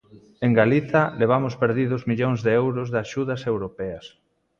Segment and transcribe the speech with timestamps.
[0.45, 4.05] En Galiza levamos perdidos millóns de euros de axudas europeas.